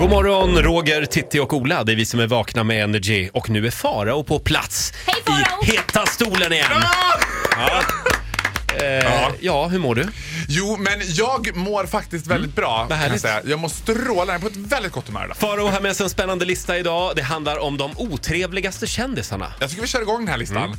[0.00, 1.84] God morgon, Roger, Titti och Ola.
[1.84, 3.28] Det är vi som är vakna med Energy.
[3.32, 5.62] Och nu är Farao på plats Hej, Farao!
[5.62, 6.66] i heta stolen igen.
[7.56, 7.82] Ja.
[8.84, 10.08] Eh, ja, hur mår du?
[10.48, 12.76] Jo, men jag mår faktiskt väldigt bra.
[12.78, 13.22] vad Kan jag, härligt.
[13.22, 13.40] säga.
[13.44, 15.36] jag mår strålande, jag är på ett väldigt gott humör idag.
[15.36, 17.12] Farao har med sig en spännande lista idag.
[17.16, 19.52] Det handlar om de otrevligaste kändisarna.
[19.60, 20.76] Jag tycker vi kör igång den här listan.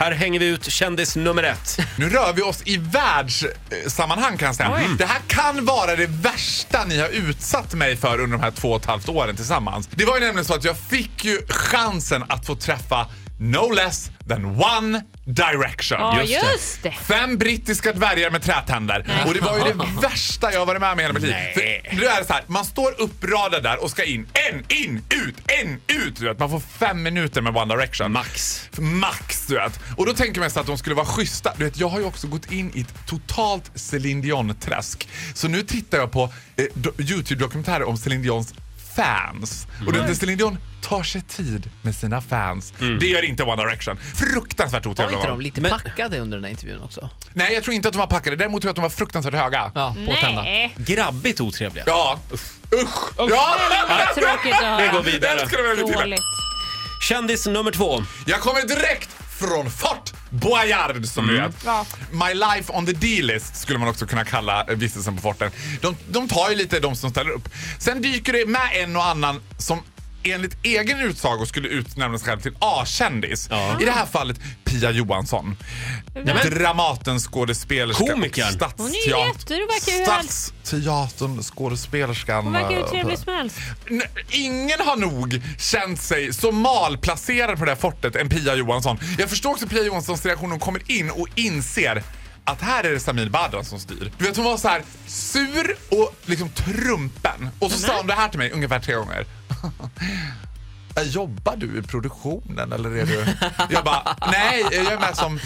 [0.00, 1.78] Här hänger vi ut kändis nummer ett.
[1.98, 4.68] Nu rör vi oss i världssammanhang kan jag säga.
[4.68, 4.96] Mm.
[4.96, 8.70] Det här kan vara det värsta ni har utsatt mig för under de här två
[8.70, 9.88] och ett halvt åren tillsammans.
[9.92, 13.06] Det var ju nämligen så att jag fick ju chansen att få träffa
[13.40, 15.98] no less than One Direction.
[16.00, 16.92] Ja, Just just, det.
[16.92, 19.24] Fem brittiska dvärgar med trätänder.
[19.26, 21.32] Och det var ju det värsta jag varit med om i hela mitt liv.
[21.56, 21.82] Nej.
[21.90, 24.26] För nu är det så här, man står uppradad där och ska in.
[24.52, 26.16] En, in, ut, en, ut.
[26.16, 26.38] Du vet.
[26.38, 28.12] Man får fem minuter med One Direction.
[28.12, 28.62] Max.
[28.78, 29.80] Max, du vet.
[29.96, 31.52] Och då tänker man sig att de skulle vara schyssta.
[31.56, 35.08] Du vet, jag har ju också gått in i ett totalt Céline Dion-träsk.
[35.34, 38.54] Så nu tittar jag på eh, do- Youtube-dokumentärer om Céline Dions
[39.04, 39.66] fans.
[39.86, 42.72] Och du vet, Céline Dion tar sig tid med sina fans.
[43.00, 43.96] Det gör inte One Direction.
[44.14, 45.44] Fruktansvärt Var otrevliga inte var de de.
[45.44, 47.10] lite Men- packade under den här intervjun också?
[47.32, 48.36] Nej, jag tror inte att de var packade.
[48.36, 49.72] Däremot tror jag att de var fruktansvärt höga.
[49.74, 50.42] Ja, påtända.
[50.42, 50.74] Nej.
[50.76, 51.84] Grabbigt otrevliga.
[51.86, 52.18] Ja.
[52.82, 53.12] Usch!
[53.18, 53.56] Ja!
[53.88, 54.82] Vad tråkigt att höra.
[54.82, 55.46] Vi går vidare.
[56.00, 56.20] Dåligt.
[57.08, 58.02] Kändis nummer två.
[58.26, 61.54] Jag kommer direkt från Fort Boyard som du vet.
[61.64, 61.86] Ja.
[62.10, 65.50] My life on the D-list skulle man också kunna kalla vistelsen på forten.
[65.80, 67.48] De, de tar ju lite de som ställer upp.
[67.78, 69.82] Sen dyker det med en och annan som
[70.22, 73.46] enligt egen utsago skulle utnämna sig själv till A-kändis.
[73.50, 73.76] Ja.
[73.80, 75.56] I det här fallet Pia Johansson.
[76.50, 78.06] Dramaten skådespelerska.
[78.06, 78.46] Komikern.
[78.48, 82.44] och Stadsteat- Hon är ju jätte- det verkar ju helt- Stadsteatern skådespelerskan.
[82.44, 83.56] Hon verkar ju eh, trevlig som helst.
[84.30, 88.98] Ingen har nog känt sig så malplacerad på det här fortet än Pia Johansson.
[89.18, 92.02] Jag förstår också Pia Johanssons reaktion när hon kommer in och inser
[92.44, 94.12] att här är det Samir Badran som styr.
[94.18, 97.48] Du vet hon var så här sur och liksom trumpen.
[97.58, 99.26] Och så sa hon det här till mig ungefär tre gånger.
[100.96, 103.26] "Äh, Jobbar du i produktionen eller är du...
[103.70, 105.40] Jag bara, nej jag är med som...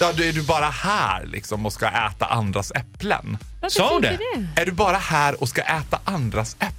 [0.00, 3.38] Ja, du är du bara här liksom och ska äta andras äpplen?
[3.68, 4.60] Sa hon betyder det?
[4.60, 6.74] Är du bara här och ska äta andras äpplen?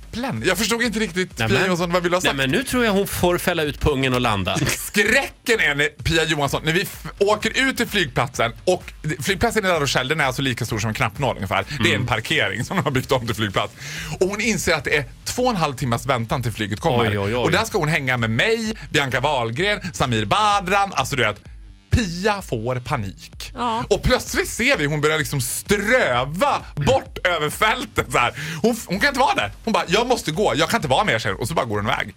[0.45, 2.37] Jag förstod inte riktigt Nej, Pia Johansson, vad vill du ha Nej, sagt?
[2.37, 4.57] men nu tror jag hon får fälla ut pungen och landa.
[4.67, 6.85] Skräcken är när Pia Johansson, när vi
[7.19, 8.83] åker ut till flygplatsen och
[9.21, 11.65] flygplatsen i La Rochelle den är alltså lika stor som en knappnål ungefär.
[11.69, 11.91] Det Mm.
[11.91, 13.73] är en parkering som de har byggt om till flygplats.
[14.19, 17.09] Och hon inser att det är två och en halv timmas väntan till flyget kommer.
[17.11, 17.35] Oj, oj, oj.
[17.35, 21.41] Och där ska hon hänga med mig, Bianca Wahlgren, Samir Badran, alltså du vet.
[21.89, 23.51] Pia får panik.
[23.55, 23.83] Ja.
[23.89, 28.33] Och plötsligt ser vi hon börjar liksom ströva bort över fältet så här.
[28.61, 29.51] Hon, hon kan inte vara där.
[29.63, 31.41] Hon bara, jag måste gå, jag kan inte vara med er.
[31.41, 32.15] Och så bara går hon iväg.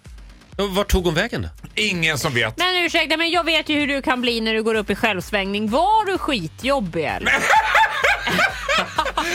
[0.57, 1.47] Vart tog hon vägen?
[1.75, 2.57] Ingen som vet.
[2.57, 4.95] Men ursäkta, men jag vet ju hur du kan bli när du går upp i
[4.95, 5.69] självsvängning.
[5.69, 7.33] Var du skitjobbig eller?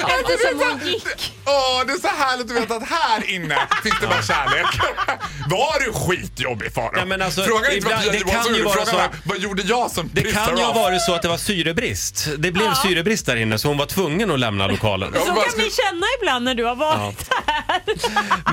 [0.09, 1.33] Eftersom hon gick.
[1.47, 4.67] Åh, det är så härligt att veta att här inne finns det bara kärlek.
[5.51, 6.91] Var du skitjobbig Farao?
[6.97, 8.91] Ja, men alltså, Fråga inte vad ibland- Pia det Johansson kan ju gjorde, vara fråga
[8.91, 11.37] så- bara, vad gjorde jag som Det kan ju ha varit så att det var
[11.37, 12.29] syrebrist.
[12.39, 15.13] Det blev syrebrist där inne så hon var tvungen att lämna lokalen.
[15.15, 17.81] Ja, Så kan ska- vi känna ibland när du har varit här.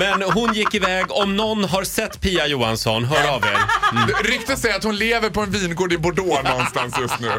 [0.00, 1.06] Men hon gick iväg.
[1.08, 3.58] Om någon har sett Pia Johansson, hör av er.
[3.92, 4.08] Mm.
[4.24, 7.30] Ryktet säger att hon lever på en vingård i Bordeaux någonstans just nu.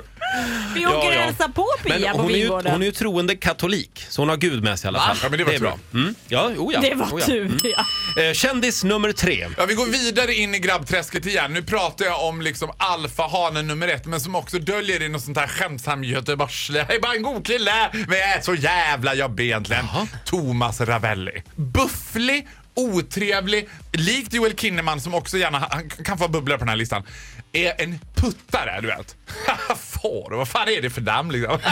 [0.73, 1.19] Vi Ja, åker och ja.
[1.21, 2.71] hälsar på Men Pia på hon är, ju, vingården.
[2.71, 5.17] hon är ju troende katolik, så hon har Gud med sig i alla fall.
[5.23, 5.61] Ja, men det var är tur.
[5.65, 5.77] bra.
[5.93, 6.15] Mm.
[6.27, 6.79] Ja, oh ja.
[6.81, 7.25] Det var oh ja.
[7.25, 8.23] tur ja.
[8.23, 9.47] Eh, kändis nummer tre.
[9.57, 11.53] Ja, vi går vidare in i grabbträsket igen.
[11.53, 15.38] Nu pratar jag om liksom alfahanen nummer ett, men som också döljer in något sånt
[15.38, 16.77] här skämtsam göteborgsle.
[16.88, 19.85] Jag är bara en god kille, men jag är så jävla jobbig egentligen.
[20.25, 21.44] Thomas Ravelli.
[21.55, 26.75] Bufflig, otrevlig, likt Joel Kinnaman som också gärna han kan få bubblor på den här
[26.75, 27.03] listan.
[27.53, 29.15] Är en puttare, du vet.
[29.67, 31.59] Far, vad fan är det för namn liksom?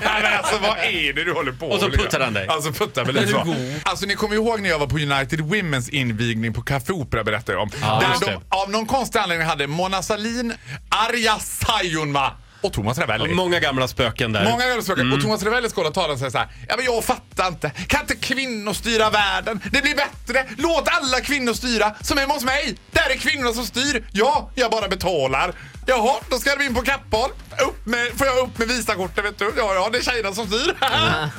[0.00, 2.04] Men alltså vad är det du håller på Och så med, liksom?
[2.06, 2.46] puttar han dig.
[2.48, 3.56] Alltså puttar väl lite så.
[3.82, 7.52] Alltså ni kommer ihåg när jag var på United Women's invigning på Café Opera berättade
[7.52, 7.70] jag om.
[7.80, 10.52] Ja, där de av någon konstig anledning hade Mona Sahlin,
[10.88, 12.32] Arja Saijonmaa
[12.66, 13.34] och Thomas Ravelli.
[13.34, 14.44] Många gamla spöken där.
[14.44, 15.00] Många gamla spöken.
[15.06, 15.18] Mm.
[15.18, 16.48] Och Thomas Ravelli skålar talar och säger så här.
[16.68, 17.70] Ja men jag fattar inte.
[17.70, 19.60] Kan inte kvinnor styra världen?
[19.72, 20.46] Det blir bättre.
[20.58, 21.94] Låt alla kvinnor styra.
[22.00, 22.76] Som hemma hos mig.
[22.90, 24.04] Där är kvinnorna som styr.
[24.12, 25.52] Ja, jag bara betalar.
[25.86, 27.30] Jaha, då ska vi in på Kappahl.
[27.68, 29.52] Upp med, får jag upp med Visakortet vet du?
[29.56, 30.74] Ja, ja, det är tjejerna som styr.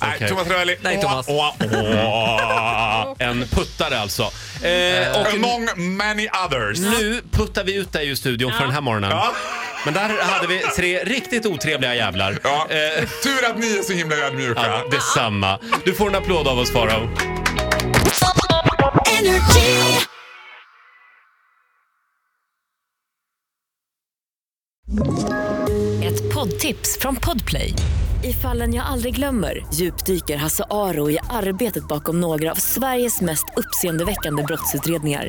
[0.00, 0.28] Nej, Okej.
[0.28, 0.76] Thomas Ravelli.
[0.82, 1.26] Nej, Thomas.
[1.28, 3.14] Åh, åh, åh.
[3.18, 4.22] En puttare alltså.
[4.66, 6.78] Eh, och Among many others.
[6.78, 9.10] nu puttar vi ut dig ur studion för den här morgonen.
[9.10, 9.32] Ja.
[9.84, 12.38] Men där hade vi tre riktigt otrevliga jävlar.
[12.44, 12.66] Ja.
[12.70, 14.60] Eh, Tur att ni är så himla ödmjuka.
[14.66, 15.58] ja, detsamma.
[15.84, 17.08] Du får en applåd av oss Farao.
[26.02, 27.74] Ett poddtips från Podplay.
[28.24, 33.44] I fallen jag aldrig glömmer djupdyker Hasse Aro i arbetet bakom några av Sveriges mest
[33.56, 35.28] uppseendeväckande brottsutredningar.